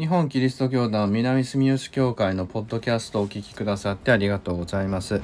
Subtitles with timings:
[0.00, 5.20] 日本キリスト教団南住吉教会のポッドキャストをお聞きくださってありがとうございます。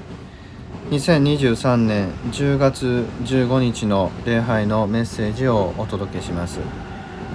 [0.91, 6.61] 2023年10月15日の礼拝のメッセージをお届けします。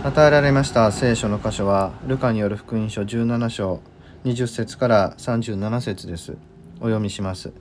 [0.04, 3.82] 与えられました聖書の箇所はルカによる福音書17章
[4.24, 6.38] 20節から37節です。
[6.76, 7.50] お読みします。
[7.50, 7.56] フ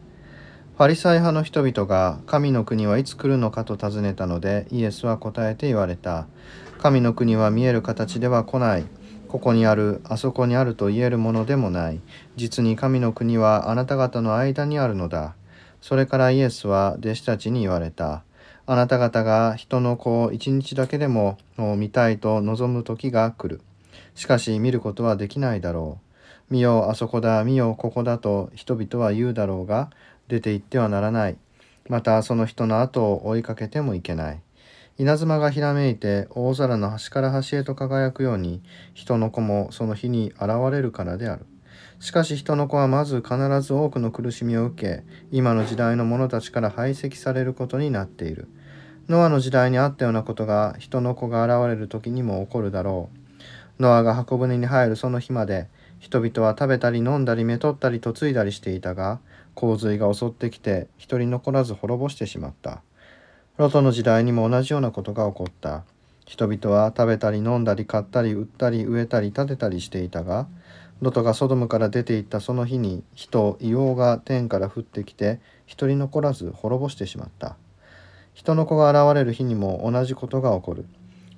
[0.76, 6.26] ァリサイ派の人々が神の国はいつ来るのかと尋ねたのでイエスは答えて言われた。
[6.82, 8.84] 神の国は見える形では来ない。
[9.30, 12.00] ここにあるあそこにあると言えるものでもない。
[12.34, 15.36] 実に神の国はあなた方の間にあるのだ。
[15.80, 18.24] それからイエスは弟子たちに言われた。
[18.66, 21.38] あなた方が人の子を一日だけでも
[21.76, 23.60] 見たいと望む時が来る。
[24.16, 26.00] しかし見ることはできないだろ
[26.50, 26.52] う。
[26.52, 29.90] 見よあそこだ見よここだと人々は言うだろうが
[30.26, 31.36] 出て行ってはならない。
[31.88, 34.40] またその人の後を追いかけてもいけない。
[35.00, 38.60] 稲妻がひらめいて大空の端から端へと輝くように
[38.92, 41.46] 人の子もその日に現れるからである。
[42.00, 48.46] しかし人の子はまず必ず多くの苦しみを受け今の時代の者たちから排斥されることになっている。
[49.08, 53.08] ノアの時代にあったようなことが人の子が現れる時にも起こるだろ
[53.78, 53.82] う。
[53.82, 59.20] ノアが箱舟に入るその日まで人々は食べたり飲んだりめとったり嫁いだりしていたが
[59.54, 62.82] 洪水が襲ってきて一人残らず滅ぼしてしまった。
[63.60, 65.82] ロトの時代にも同じようなことが起こった。
[66.24, 70.48] 人々は食べたり飲んだり買ったり売ったり植えたり建てたりしていたが、
[71.02, 77.56] ロトがソドムから出て行ったその日に火と硫黄が天から降ってきて一人残らず滅ぼしてしまった。
[78.32, 80.86] 人の子が現れる日にも同じことが起こる。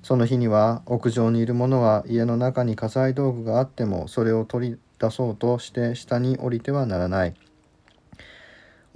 [0.01, 7.35] その日には屋上にいる者は家の中に火災道具があってもそれを取り出そうとして下に降りてはならない。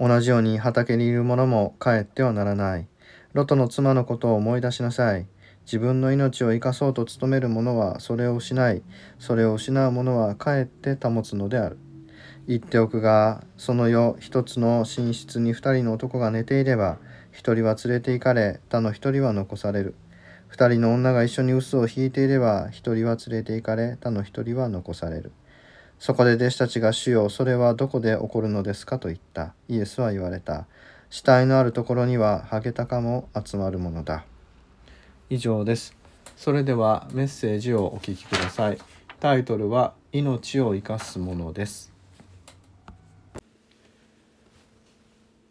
[0.00, 2.86] 同じように畑にいる者も帰ってはならない。
[3.34, 5.26] ロトの妻のことを思い出しなさい。
[5.66, 8.82] 自分の命を生かそうと努める者はそれを失い、
[9.18, 11.76] それを失う者はかえって保つのである。
[12.46, 16.96] 言っておくが、その夜一つの寝室に二人の男が寝ていれば、
[17.30, 19.94] 一人は連れて行かれ、他の一人は残される。
[20.46, 25.32] 二人の女が一緒に嘘を引いていれば、一人は連れて行かれ、他の一人は残される。
[25.98, 28.98] そこで弟子たちが主よ、それはどこで起こるのですか？
[28.98, 29.52] と言った。
[29.68, 30.66] イエスは言われた。
[31.10, 34.24] 死体のあるところにはハゲタカも集まるものだ。
[35.30, 35.96] 以上です。
[36.36, 38.78] それではメッセージをお聞きください。
[39.20, 41.92] タイトルは命を生かすものです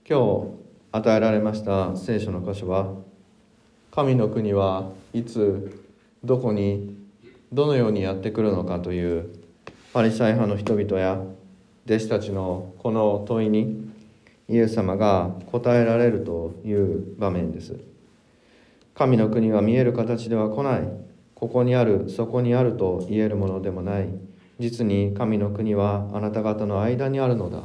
[0.09, 0.47] 今日
[0.93, 2.93] 与えられました聖書の箇所は
[3.91, 5.83] 神の国はいつ
[6.23, 6.95] どこに
[7.51, 9.29] どのようにやってくるのかという
[9.91, 11.21] パリサイ派の人々や
[11.85, 13.86] 弟子たちのこの問いに
[14.49, 17.77] イエス様が答えられるという場面です。
[18.95, 20.87] 神の国は見える形では来ない。
[21.35, 24.09] ここにある、そこにあると言えるものでもない。
[24.59, 27.61] 実に神の国はあなた方の間にあるのだ。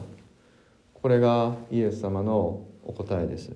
[0.95, 3.53] これがイエス様のお答えです。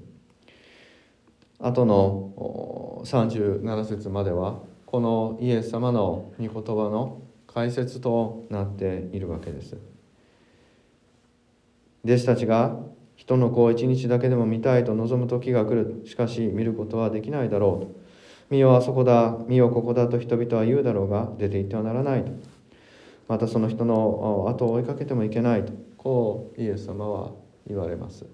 [1.58, 9.76] 後の37節まではこのイエス様の御言葉の解説となっているわけです。
[12.04, 12.78] 弟子たちが
[13.16, 16.02] 人の子を一日だけでも見たいと望む時が来る。
[16.06, 17.96] しかし見ることはできないだろう。
[18.50, 22.30] 見よあそこだ、見よここだと人々は言うだろうが、出て行ってはならないと。
[23.28, 25.72] またその人の後を追いかけてもいけないと。
[25.96, 27.32] こうイエス様は
[27.66, 28.24] 言われます。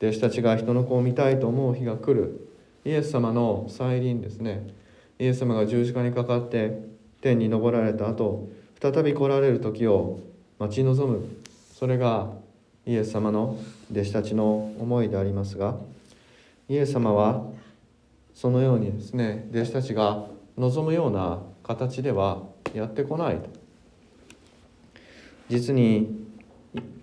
[0.00, 2.48] 弟子たちが人の子を見たいと思う日が来る。
[2.84, 4.66] イエス様の再臨ですね。
[5.18, 6.80] イエス様が十字架にかかって
[7.20, 8.48] 天に昇られた後、
[8.80, 10.20] 再び来られる時を
[10.58, 11.24] 待ち望む。
[11.72, 12.32] それが
[12.88, 13.58] イエス様の
[13.92, 15.76] 弟子たちの思いでありますが
[16.70, 17.44] イエス様は
[18.34, 20.24] そのようにですね弟子たちが
[20.56, 23.50] 望むような形ではやってこないと。
[25.50, 26.26] 実に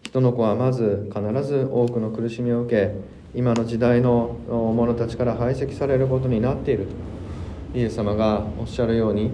[0.01, 2.95] 人の子はまず必ず多くの苦しみを受け
[3.37, 7.77] 今の時代の者たちから排斥されることになっていると。
[7.77, 9.29] イエス様がおっしゃるように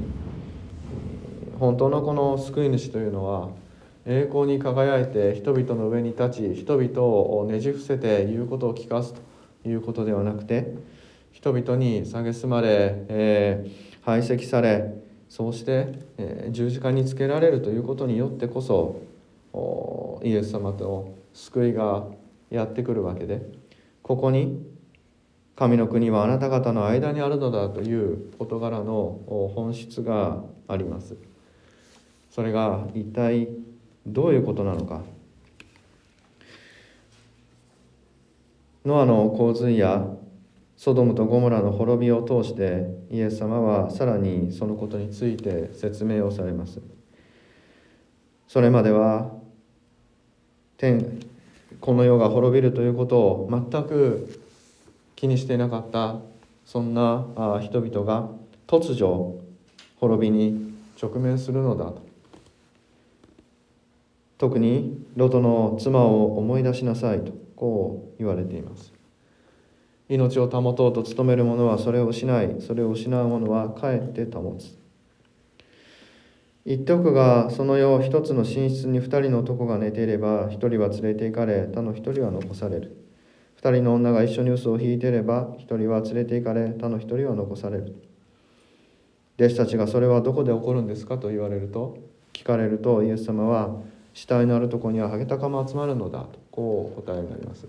[1.59, 3.49] 本当のこの救い主というのは
[4.05, 10.73] 栄光に輝いて人々の上に立ち人々をねじ伏せて言うことを聞かすということではなくて
[11.31, 14.93] 人々に蔑まれ、えー、排斥され
[15.29, 19.01] そうして、えー、十字架につけられるということによってこそ
[20.23, 22.05] イエス様と救いが
[22.49, 23.41] やってくるわけで
[24.01, 24.65] ここに
[25.55, 31.17] 神の国はあなた方の間にあるのだという事柄の本質があります。
[32.31, 33.49] それが一体
[34.05, 35.01] どういうことなのか。
[38.85, 40.07] ノアの洪水や
[40.75, 46.81] ソドムとゴモラの滅びを通してイエス様はさらにそのことについて説明をされます。
[48.47, 49.31] それまでは
[50.77, 51.19] 天
[51.79, 54.41] この世が滅びるということを全く
[55.15, 56.19] 気にしていなかった
[56.65, 57.27] そんな
[57.61, 58.29] 人々が
[58.65, 59.39] 突如
[59.99, 62.10] 滅びに直面するのだと。
[64.41, 68.91] 特にロトの妻を思い出しなさいとこう言われています。
[70.09, 72.55] 命を保とうと努める者はそれを失い。
[72.59, 74.75] それを失う者はかえって保つ。
[76.65, 82.97] 一徳がその世一つの寝室に二人の男が寝ていれば一人は連れて行かれ他の一人は残される。
[83.57, 87.95] 二人の女が一緒に嘘を引いていれば一人は連れて行かれ他の一人は残される。
[89.37, 91.99] 弟子たちがそれはどこで起こるんですかと言われると
[92.33, 97.67] 聞かれるとイエス様は死体のあるところにはハゲタカも集まるのだとこう答えになります。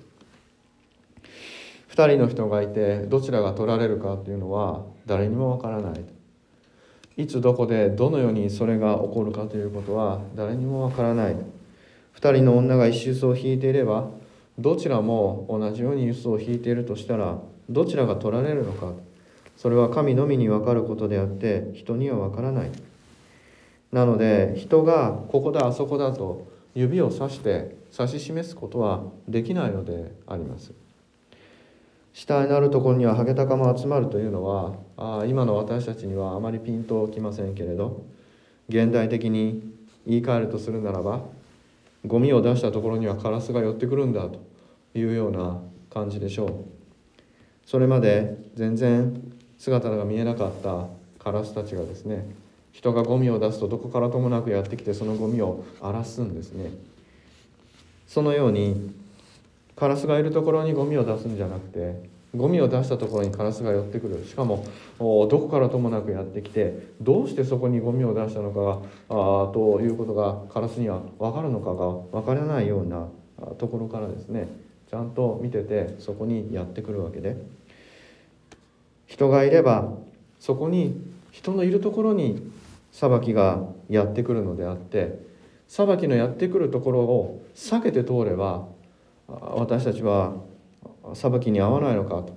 [1.90, 6.04] 2人の人がいてどちらが取られるかというのは誰にもわからない
[7.18, 11.36] いつどこでどのようにそれが起こるかということは誰にもわからない
[12.16, 14.08] 2人の女が石臼を引いていれば
[14.58, 18.92] どちらも同じように輸送を引いているとしたらどちらが取られるのか。
[19.56, 22.70] それは神のみに分かることであって人には分からない
[23.92, 30.72] なので人がここだあそこだと指をさして指し示すことはできないのであります。
[32.14, 38.04] 死体のあるところにはハゲタカも集まるというのはあ今の私たちにはあまりピンときませんけれど
[38.68, 39.72] 現代的に
[40.06, 41.20] 言い換えるとするならば
[42.06, 44.40] ゴミを出したところにはカラスが寄ってくるんだと
[44.94, 45.60] いうような
[45.90, 46.50] 感じでしょう。
[47.64, 52.26] それまで全然姿が見えなかったカラスたちがですね
[52.72, 56.70] 人がゴミを出すとどこからともなくやってきてそのゴミを荒らすんですね。
[58.06, 58.92] そのように
[59.76, 64.24] カラスがいるところにゴミを出すんじゃなくてゴミを出したところにカラスが寄ってくる。
[64.26, 64.64] しかも
[64.98, 68.78] どこからともなくやってきてどうしてそこにゴミを出したのかが
[69.08, 73.06] あということがカラスには分かるのかが分からないような
[73.58, 74.48] ところからですね。
[74.90, 77.36] ちゃんと見ててそこにやってくるわけで。
[79.06, 79.92] 人がいれば
[80.40, 80.98] そこに
[81.32, 82.50] 人のいるところに
[82.92, 85.18] 裁きがやってくるのであって
[85.66, 88.68] 裁きのやってくるところを避けて通れば
[89.26, 90.34] 私たちは
[91.14, 92.36] 裁きに合わないのかと。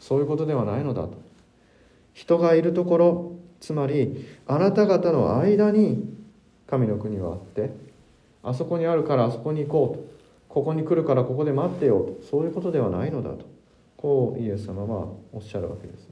[0.00, 1.12] そういうことではないのだと。
[2.14, 6.12] 人がいるところつまりあなた方の間に
[6.66, 7.70] 神の国はあって
[8.42, 10.12] あそこにあるからあそこに行こうと。
[10.48, 12.26] ここに来るからここで待ってようと。
[12.26, 13.46] そういうことではないのだと。
[13.96, 16.08] こうイエス様はおっしゃるわけです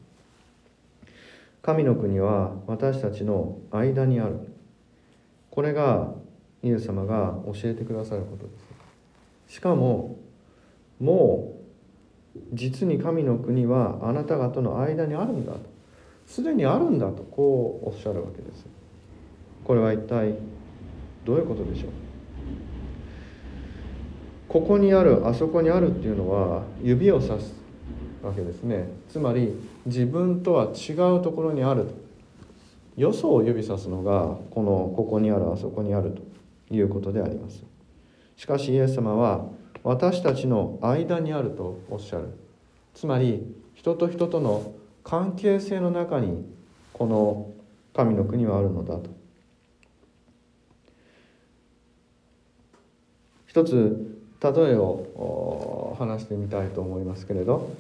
[1.63, 4.39] 神の国は私たちの間にある。
[5.51, 6.15] これが
[6.63, 8.51] イエス様が教えてくださることで
[9.49, 9.55] す。
[9.57, 10.17] しかも
[10.99, 11.55] も
[12.35, 15.59] う実に神の国はあなた方の間にあるんだと。
[16.27, 18.67] すでにあるんだとこうおっしゃるわけです。
[19.65, 20.35] これは一体
[21.25, 21.91] どういうことでしょう？
[24.49, 27.55] ここにあるあそこにあるっていうのは指を指す
[28.23, 28.89] わけですね。
[29.09, 29.55] つまり
[29.87, 31.95] 自分とは違うところにあると。
[32.97, 36.31] よそを指さすのがこのここにあるあそこにあると。
[36.71, 37.63] いうことであります。
[38.37, 39.47] しかしイエス様は
[39.83, 42.29] 私たちの間にあるとおっしゃる。
[42.95, 43.43] つまり
[43.75, 44.73] 人と人との
[45.05, 46.45] 関係性の中に
[46.93, 47.51] この
[47.95, 49.11] 神の国はあるのだと。
[53.47, 57.71] 一つ例えを話してみたいと思いますけれど。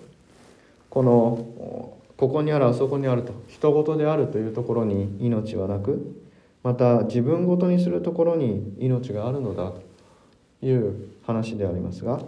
[0.90, 3.32] このここにあるあそこにあると。
[3.48, 6.14] 人事であるというところに命はなく
[6.62, 9.72] また自分ごとにするところに命があるのだ。
[9.72, 12.20] という話でありますが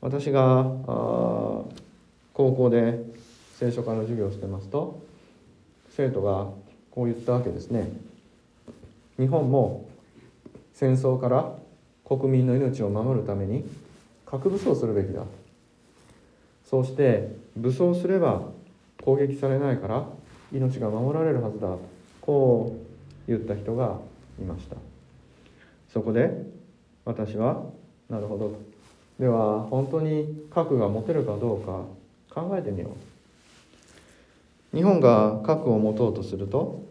[0.00, 1.64] 私が高
[2.34, 3.02] 校で
[3.56, 5.00] 聖書科の授業をしてますと
[5.90, 6.48] 生徒が
[6.90, 7.90] こう言ったわけですね。
[9.18, 9.88] 日本も
[10.74, 11.54] 戦争から
[12.04, 13.64] 国民の命を守るために
[14.26, 15.22] 核武装するべきだ。
[16.68, 18.42] そうして武装すれば
[19.02, 20.06] 攻撃されないから
[20.52, 21.68] 命が守られるはずだ
[22.20, 22.76] こ
[23.26, 23.98] う言った人が
[24.38, 24.76] いました。
[25.90, 26.30] そこで
[27.06, 27.62] 私は
[28.10, 28.52] なるほど。
[29.18, 31.84] では本当に核が持てるかどうか
[32.30, 32.90] 考えてみよ
[34.72, 34.76] う。
[34.76, 36.82] 日本が核を持とうとすると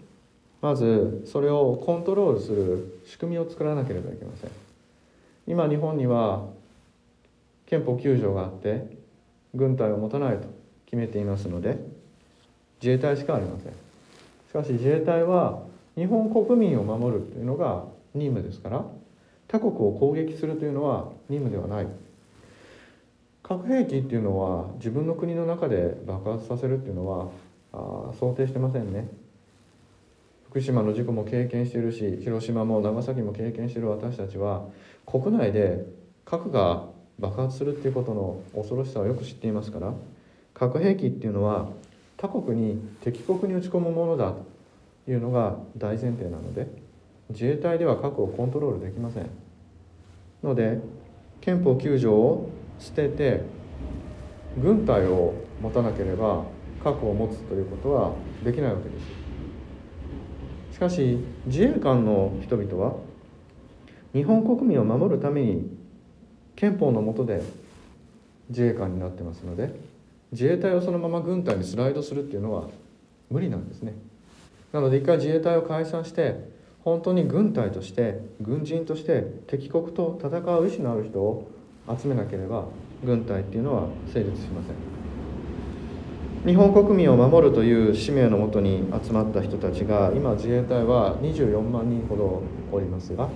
[0.60, 4.50] まずそれをコントロールする仕組みを作らなければいけません。
[5.46, 6.48] 今日本には
[7.68, 8.97] 憲法9条があって
[9.58, 10.48] 軍隊を持たないと
[10.86, 11.78] 決めていますので
[12.82, 13.74] 自衛隊しかありません。
[14.50, 15.64] しかし自衛隊は
[15.96, 17.84] 日本国民を守るというのが
[18.14, 18.86] 任務ですから
[19.48, 21.88] 他国を攻撃するというのは任務ではない。
[23.44, 27.30] 核兵器っていうのは自分の国の中で爆発させるっていうのは
[27.72, 29.08] あ想定してませんね。
[30.50, 34.66] 福島の事故も経験しているし広島も長崎も経験してる私たちは
[35.06, 35.86] 国内で
[36.26, 36.88] 核が
[37.20, 39.94] 爆発するっていうことの恐ろしさをよく知っていますから
[40.54, 41.70] 核兵器っていうのは
[42.18, 44.34] 他国に敵国に打ち込むものだ
[45.06, 46.68] というのが大前提なので
[47.30, 49.30] 自衛隊では核をコントロールできません。
[50.44, 50.80] ので
[51.42, 53.42] 憲法9条を捨てて
[54.62, 56.44] 軍隊を持たなければ
[56.84, 59.06] 核を持つということはできないわけです。
[60.76, 62.96] しかし自衛官の人々は
[64.14, 65.77] 日本国民を守るために
[66.58, 67.42] 憲法の下で
[68.50, 69.74] 自衛官になってますので
[70.32, 72.68] 自衛隊をそのまま軍隊にスライドするっていうのは
[73.30, 73.94] 無理なんですね。
[74.74, 76.50] なので一回自衛隊を解散して
[76.84, 81.50] 本当に軍隊として軍人として敵国と戦う意思のある人を
[81.98, 82.66] 集めなければ
[83.06, 84.98] 軍隊っていうのは成立しません。
[86.46, 93.30] 日本国民を守るという使命のもとに集まった人たちが今自衛隊は24万人ほどおりますが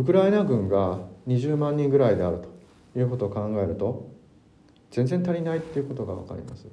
[0.00, 2.38] ウクライナ軍が20万人ぐらいである
[2.94, 4.08] ということを考えると
[4.90, 6.66] 全然足りないっていうことが分かります。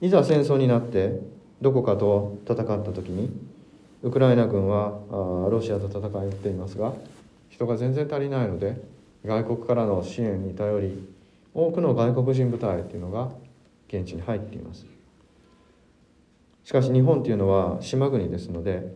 [0.00, 1.20] いざ戦争になって
[1.60, 3.30] どこかと戦った時に
[4.02, 4.98] ウクライナ軍は
[5.48, 6.92] ロシアと戦っていますが
[7.50, 8.82] 人が全然足りないので
[9.24, 11.08] 外国からの支援に頼り
[11.54, 13.30] 多くの外国人部隊っていうのが
[13.86, 14.86] 現地に入っています。
[16.64, 18.92] しかし日本っていうのは島国ですので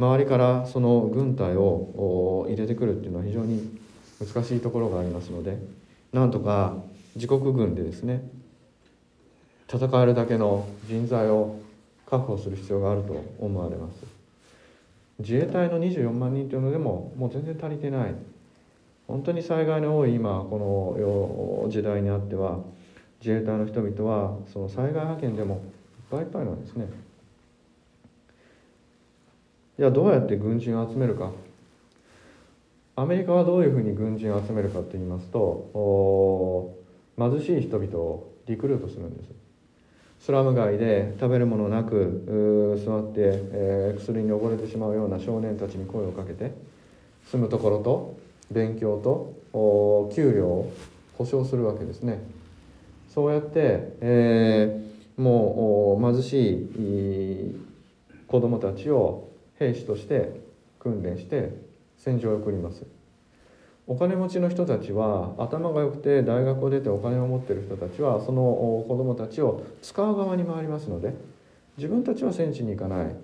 [0.00, 3.78] 周りからその軍隊を入れてくるっていうのは非常に
[4.18, 5.58] 難しいところがありますので
[6.14, 6.74] なんとか
[7.16, 8.22] 自国軍でですね
[9.68, 11.60] 戦えるだけの人材を
[12.06, 14.04] 確保する必要があると思われます。
[15.18, 18.14] 自衛隊の24万人というのでももう全然足りてない。
[19.06, 22.60] 本当に災害の多い今この時代にあっては
[23.20, 25.60] 自衛隊の人々はその災害派遣でもいっ
[26.10, 26.88] ぱいいっぱいなんですね。
[29.80, 31.30] じゃあどうやって軍人を集めるか。
[32.96, 36.76] アメリカはどういうふうに軍人を集めるかと言いますと
[37.16, 39.30] 貧しい人々をリクルートするんです。
[40.20, 46.52] スラム街で食べるものなく座って、えー、薬に溺れてしまうような少年たちに声をかけて
[47.30, 48.18] 住むところと
[48.50, 50.72] 勉強と給料を
[51.16, 52.18] 保証するわけですね。
[53.08, 57.54] そうやって、えー、もう貧しい
[58.26, 59.29] 子供たちを
[59.60, 60.40] 兵士として
[60.80, 61.52] 訓練して
[61.96, 62.84] 戦場へ送ります。
[63.86, 68.42] お金持ちの人たちは頭が良くて大学を出てお金を持ってる人たちはその
[68.88, 71.12] 子供たちを使う側に回りますので
[71.76, 73.14] 自分たちは戦地に行かない。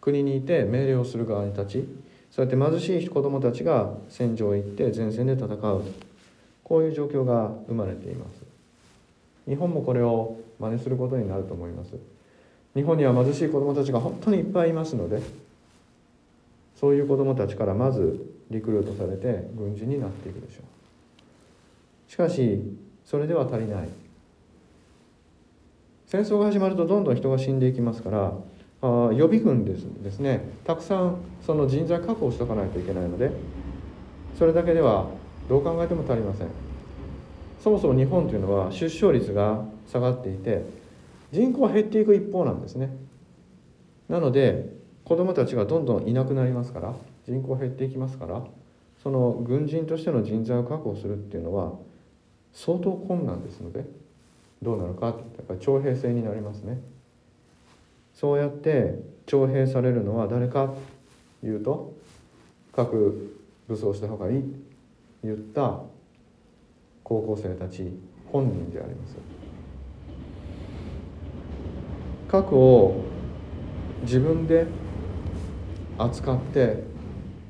[0.00, 1.88] 国にいて命令をする側に立ち
[2.30, 5.84] そうやって貧しい子供たちが戦場へ行って前線で戦う。
[6.64, 8.44] こういう状況が生まれています。
[9.48, 11.94] 日本もこれを真似することになると思います。
[12.74, 15.20] 日本には貧しい子どもたちが本当にいっぱいいますので
[16.76, 20.60] そういう子どもたちからまずリクルートされて軍人になっていくでしょ
[22.08, 22.10] う。
[22.10, 22.60] しかし
[23.04, 23.88] それでは足りない。
[26.06, 28.32] 戦争が始まるとどんどん人が死んでいきますから
[28.82, 30.40] あ予備軍ですですね。
[30.64, 33.30] たくさんその人材確保しておかないといけないので
[34.38, 35.06] それだけでは
[35.48, 36.48] どう考えても足りません。
[37.62, 40.64] そもそも日本というのは出生率が下がっていて
[41.32, 42.90] 人口は減っていく一方なんですね。
[44.08, 44.72] なので
[45.04, 46.94] 子どもたちがどんどんいなくなりますから
[47.26, 48.44] 人口減っていきますから
[49.02, 51.72] その軍人としての人材を確保するっていうのは
[52.52, 53.84] 相当困難ですので
[54.62, 56.80] どうなるかってやっぱり徴兵制になりますね。
[58.14, 60.74] そうやって徴兵されるのは誰か
[61.40, 61.94] というと
[62.72, 63.36] 各
[63.68, 64.48] 武装した方がいいと
[65.24, 65.80] 言った
[67.04, 67.92] 高校生たち
[68.30, 69.16] 本人であります。
[72.30, 73.04] 核を
[74.02, 74.68] 自分で
[75.98, 76.84] 扱って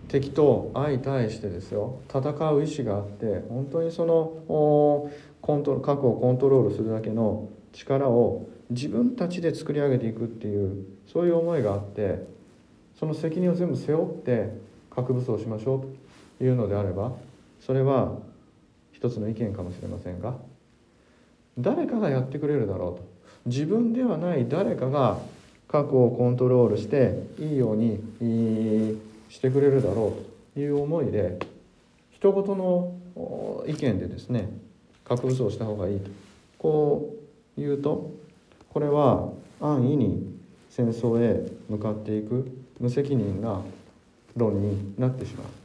[0.09, 12.27] 敵と相対してですよ戦う意思があって本当にそのコント核をコントロールするだけの力を自分たちで作り上げていくっていうそういう思いがあって
[12.99, 14.49] その責任を全部背負って
[14.89, 15.81] 核武装しましょう
[16.39, 17.13] というのであれば
[17.61, 18.17] それは
[18.93, 20.37] 一つの意見かもしれませんが
[21.59, 23.20] 誰かがやってくれるだろうと。
[23.47, 25.19] 自分ではない誰かが
[25.69, 28.01] 核をコントロールしていいように
[29.29, 31.39] してくれるだろうという思いで
[32.13, 32.93] 人事の
[33.67, 34.49] 意見でですね
[35.05, 36.11] 核武装した方がいいと。
[36.59, 37.15] こ
[37.57, 38.11] う言うと
[38.69, 39.31] これは
[39.61, 43.61] 安易に戦争へ向かっていく無責任な
[44.37, 45.60] 論になってしまう。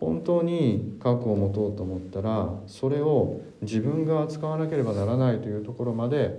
[0.00, 6.38] 本当に核を持とうと思ったらそれを自分が扱わなければならないというところまで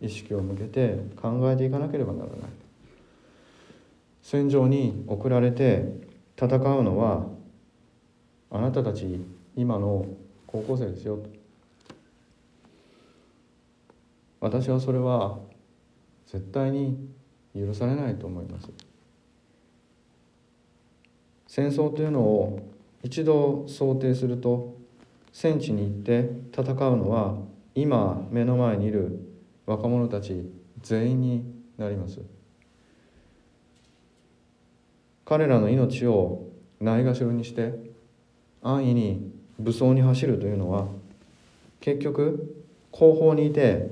[0.00, 2.38] 意識を向けて考えていかなければならない。
[4.22, 5.84] 戦場に送られて
[6.36, 7.26] 戦うのは
[8.50, 9.20] あなたたち
[9.54, 10.06] 今の
[10.46, 11.18] 高校生ですよ
[14.40, 15.38] 私はそれは
[16.26, 17.08] 絶対に
[17.54, 18.68] 許されないと思います。
[21.46, 22.73] 戦争というのを
[23.04, 24.74] 一度想定すると
[25.30, 27.36] 戦地に行って戦うのは
[27.74, 29.20] 今目の前にいる
[29.66, 31.44] 若者たち全員に
[31.76, 32.20] なります。
[35.26, 36.48] 彼らの命を
[36.80, 37.74] ないがしろにして
[38.62, 40.86] 安易に武装に走るというのは
[41.80, 43.90] 結局後方にいて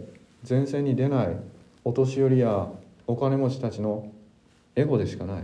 [0.49, 1.37] 前線に出ない
[1.85, 2.69] お年寄りや
[3.07, 4.11] お金持ちたちの
[4.75, 5.43] エゴでしかない。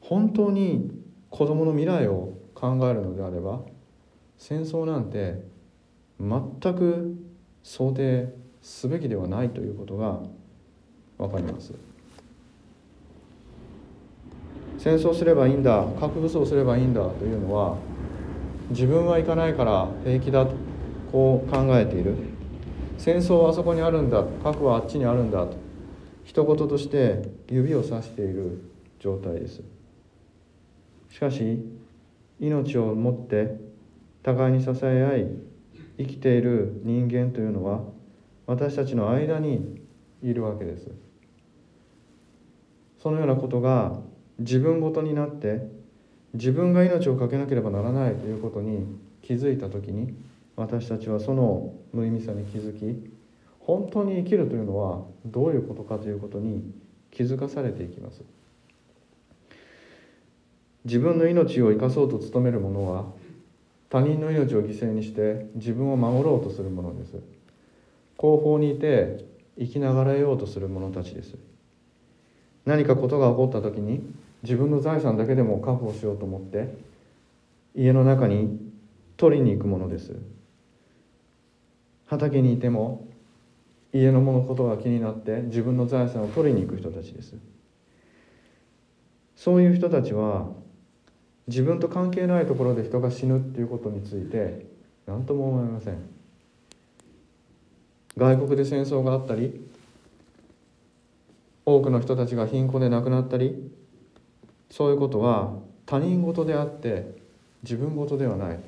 [0.00, 3.60] 本当に子供の未来を考えるのであれば
[4.38, 5.42] 戦争なんて
[6.18, 7.16] 全く
[7.62, 10.20] 想定すべきではないということが
[11.18, 11.74] 分かります。
[14.78, 17.76] 戦争すればいいんだ核武装すればいいんだというのは
[18.70, 20.54] 自分は行かないから平気だと
[21.10, 22.14] こう考えている。
[22.98, 25.56] 戦争はあそこにあるんだ核はあっちにあるんだと
[26.24, 28.62] 一言として指をさしている
[28.98, 29.62] 状態です。
[31.16, 31.64] しかし
[32.40, 33.58] 命をもって
[34.22, 35.26] 互いに支え合い
[35.96, 37.80] 生きている人間というのは
[38.46, 39.80] 私たちの間に
[40.22, 40.90] いるわけです。
[42.98, 43.98] そのようなことが
[44.40, 45.66] 自分ごとになって
[46.34, 48.84] 自分が命を懸けなければならないということに
[49.22, 50.14] 気づいた時に
[50.54, 53.10] 私たちはその無意味さに気づき
[53.60, 56.74] 本当に生きるというのはどういうことかということに
[57.10, 58.22] 気づかされていきます。
[60.86, 63.06] 自分の命を生かそうと努める者は
[63.90, 67.18] 他人の命を犠牲にして自分を守ろうとするものです。
[68.16, 69.24] 後方にいて
[69.58, 71.34] 生きながらえようとする者たちです。
[72.64, 74.00] 何かことが起こった時に
[74.44, 76.72] 自分の財産だけでも確保しようと思って
[77.74, 78.60] 家の中に
[79.16, 80.14] 取りに行くものです。
[82.06, 83.08] 畑にいても
[83.92, 87.34] 家のものことが気になって自分の財産を取りに行く人たちです。
[89.34, 90.48] そういう人たちは
[91.48, 94.66] 自分と関係ないところで人が死ぬっていうことについて
[95.06, 95.96] 何とも思いません。
[98.16, 99.60] 外国で戦争があったり
[101.64, 103.70] 多くの人たちが貧困で亡くなったり
[104.70, 105.54] そういうことは
[105.84, 107.14] 他人事であって
[107.62, 108.58] 自分事ではない。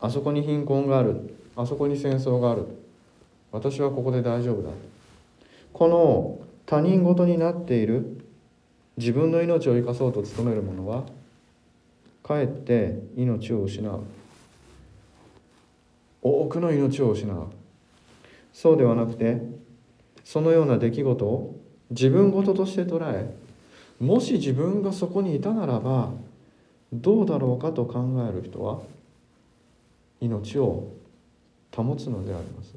[0.00, 1.34] あそこに貧困がある。
[1.56, 2.66] あそこに戦争がある。
[3.50, 4.70] 私はここで大丈夫だ。
[5.72, 8.20] この他人事になっている
[8.96, 11.04] 自分の命を生かそうと努める者は
[12.26, 14.00] かえって命を失う。
[16.22, 17.46] 多くの命を失う。
[18.52, 19.42] そうではなくて
[20.24, 21.60] そのような出来事を
[21.90, 23.32] 自分事として捉え
[24.00, 26.10] もし自分がそこにいたならば
[26.92, 28.80] どうだろうかと考える人は
[30.20, 30.92] 命を
[31.74, 32.74] 保つのであります。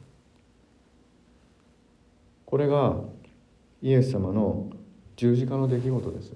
[2.46, 2.98] これが
[3.82, 4.70] イエス様の
[5.16, 6.34] 十字架の出来事です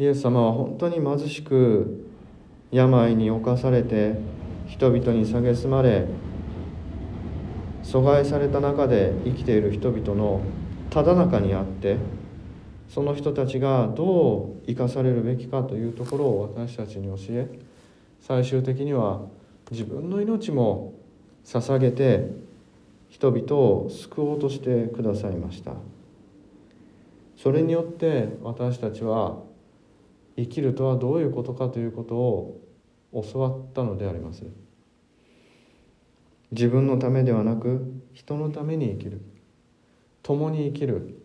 [0.00, 2.06] イエス様は本当に貧しく
[2.70, 4.14] 病に侵されて
[4.66, 6.06] 人々に蔑まれ
[7.82, 10.40] 阻害された中で生きている人々の
[10.88, 11.98] ただ中にあって
[12.88, 17.46] その人たちがどう生かされるべきかというところを私たちに教え
[18.22, 19.20] 最終的には
[19.70, 20.94] 自分の命も
[21.44, 22.26] 捧げて
[23.10, 25.74] 人々を救おうとしてくださいました。
[27.36, 29.49] それによって私たちは
[30.42, 32.60] 生きるとはどういうことかということを
[33.12, 34.44] 教わったのであります。
[36.52, 39.20] 自分のためではなく人のために生きる。
[40.22, 41.16] 共に生きる。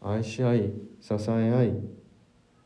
[0.00, 1.72] 愛し合い支え合い。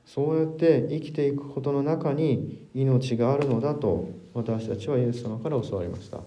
[0.06, 6.20] そうやって生きていくことの中に命があるのだと私たちはイエス様から教わりました。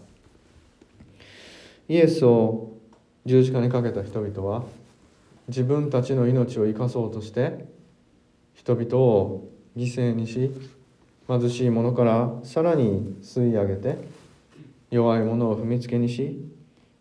[1.87, 2.73] イエスを
[3.25, 4.63] 十字架にかけた人々は
[5.47, 7.65] 自分たちの命を生かそうとして
[8.59, 10.51] 人々を犠牲にし
[11.29, 13.97] 貧しい者からさらに吸い上げて
[14.91, 16.45] 弱い者を踏みつけにし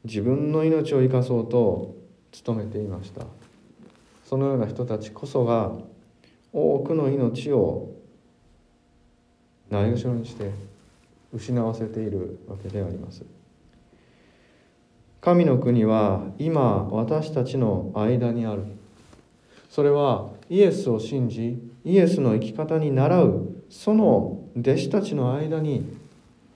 [0.05, 1.97] 自分の命を生かそうと
[2.44, 3.27] 努めていました。
[4.25, 5.73] そのような人たちこそが
[6.53, 7.90] 多くの命を
[9.68, 10.53] ないがしろにして
[11.33, 13.25] 失わせているわけであります。
[15.21, 18.78] 神の国は今私たちの間にある。
[19.68, 25.85] それはイエスを信じイエスの生き方に倣うその弟子たちの間に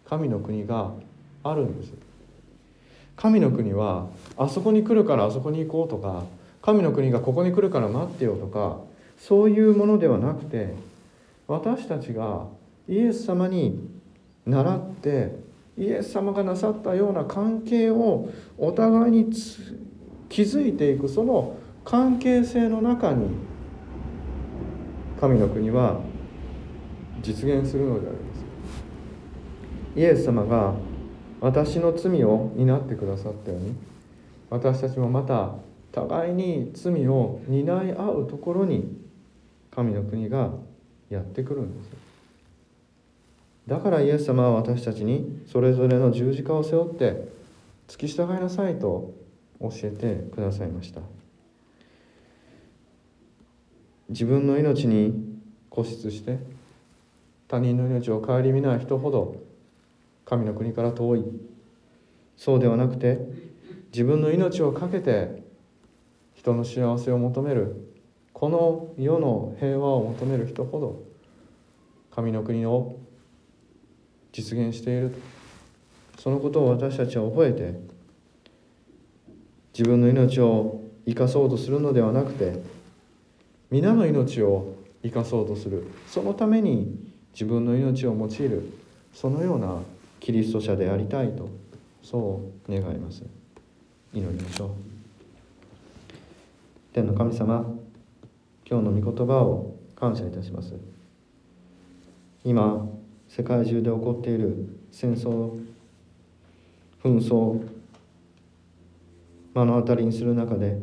[0.06, 0.92] 神の国が
[1.42, 1.92] あるんです。
[3.16, 6.24] 神の国はあそこに来るからあそこに行こうとか
[6.60, 8.78] 神の国がここに来るから待ってよとか
[9.18, 10.74] そういうものではなくて
[11.46, 12.46] 私たちが
[12.88, 13.88] イエス様に
[14.46, 15.36] 倣って
[15.78, 19.32] イエス様がなさったような関係をお互いに
[20.28, 23.26] 築いていくその関係性の中に
[25.20, 26.00] 神の国は
[27.22, 28.44] 実現するのであります。
[29.94, 30.74] イエス様が
[31.40, 33.74] 私の罪を担ってくださったように
[34.48, 35.54] 私たちもまた
[35.92, 38.96] 互いに罪を担い合うところに
[39.70, 40.50] 神の国が
[41.10, 41.90] やってくるんです。
[43.66, 47.28] だからイエス様は私たちにそれぞれの十字架を背負って
[47.86, 49.14] 付き従いなさいと
[49.60, 51.00] 教えてくださいました。
[54.12, 55.38] 自分の命に
[55.70, 56.38] 固執して
[57.48, 59.36] 他人の命を顧みない人ほど
[60.26, 61.24] 神の国から遠い。
[62.36, 63.18] そうではなくて
[63.92, 65.42] 自分の命を懸けて
[66.34, 67.88] 人の幸せを求める
[68.32, 71.02] この世の平和を求める人ほど
[72.10, 72.96] 神の国を
[74.32, 75.14] 実現している。
[76.18, 77.80] そのことを私たちは覚えて
[79.76, 82.62] 自分の命を生かそうとするのではなくて
[83.72, 85.86] 皆の命を生かそうとする。
[86.06, 86.94] そのために
[87.32, 88.70] 自分の命を用いる。
[89.14, 89.78] そのような
[90.20, 91.48] キリスト者でありたいと
[92.02, 93.22] そう願います。
[94.12, 94.70] 祈りましょう。
[96.92, 97.64] 天の神様
[98.68, 100.74] 今日の御言葉を感謝いたします。
[102.44, 102.86] 今
[103.26, 105.58] 世界中で起こっている戦争
[107.02, 107.66] 紛争
[109.54, 110.76] 目の当たりにする中で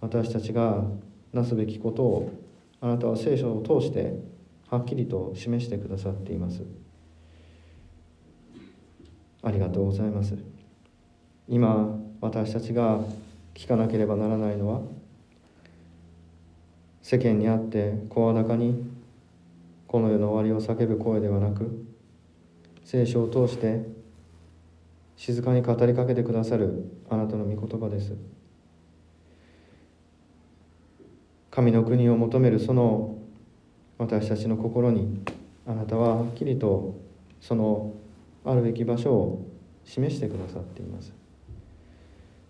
[0.00, 0.84] 私たちが
[1.38, 2.32] なすべきことを
[2.80, 4.14] あなたは聖書を通して
[4.68, 6.62] はっきりと示してくださっています。
[9.42, 10.36] ありがとうございます。
[11.48, 13.00] 今私たちが
[13.54, 14.82] 聞かなければならないのは
[17.02, 18.84] 世間にあって声高に
[19.86, 21.86] この世の終わりを叫ぶ声ではなく
[22.84, 23.86] 聖書を通して
[25.16, 28.37] 静かに語りかけてくださるあなたの御言葉です。
[31.58, 33.18] 神の国を求めるその
[33.98, 35.24] 私たちの心に
[35.66, 36.94] あなたははっきりと
[37.40, 37.94] その
[38.44, 39.44] あるべき場所を
[39.82, 41.12] 示してくださっています。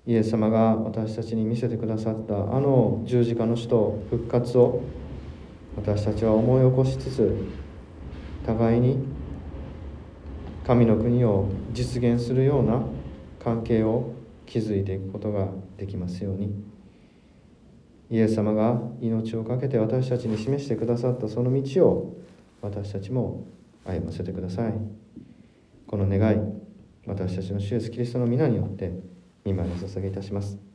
[0.07, 4.83] イエス様が私たちに見せてくださったあの十字架の死と復活を
[5.75, 7.35] 私たちは思い起こしつつ
[8.45, 8.99] 互いに
[10.67, 12.83] 神の国を実現するような
[13.43, 14.13] 関係を
[14.45, 16.68] 築いていくことができますように。
[18.11, 22.17] イエス様が命を懸けて私たちに示してくださったその道を
[22.63, 23.47] 私たちも
[23.85, 24.75] 歩ませてください。
[25.87, 26.39] この願い
[27.07, 28.93] 私たちの主イエスキリストの皆によって
[29.45, 30.68] 見舞いを捧げいたします。